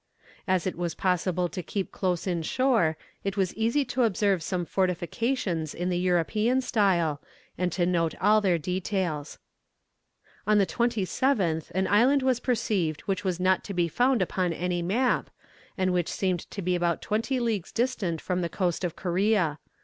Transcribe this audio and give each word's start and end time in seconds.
As 0.47 0.65
it 0.65 0.75
was 0.75 0.95
possible 0.95 1.47
to 1.49 1.61
keep 1.61 1.91
close 1.91 2.25
in 2.25 2.41
shore, 2.41 2.97
it 3.23 3.37
was 3.37 3.53
easy 3.53 3.85
to 3.85 4.01
observe 4.01 4.41
some 4.41 4.65
fortifications 4.65 5.75
in 5.75 5.89
the 5.89 5.99
European 5.99 6.59
style, 6.61 7.21
and 7.55 7.71
to 7.71 7.85
note 7.85 8.15
all 8.19 8.41
their 8.41 8.57
details. 8.57 9.37
On 10.47 10.57
the 10.57 10.65
27th 10.65 11.69
an 11.75 11.85
island 11.87 12.23
was 12.23 12.39
perceived 12.39 13.01
which 13.01 13.23
was 13.23 13.39
not 13.39 13.63
to 13.63 13.75
be 13.75 13.87
found 13.87 14.23
upon 14.23 14.53
any 14.53 14.81
map, 14.81 15.29
and 15.77 15.93
which 15.93 16.09
seemed 16.09 16.49
to 16.49 16.63
be 16.63 16.73
about 16.73 17.03
twenty 17.03 17.39
leagues 17.39 17.71
distant 17.71 18.19
from 18.21 18.41
the 18.41 18.49
coast 18.49 18.83
of 18.83 18.95
Corea. 18.95 19.59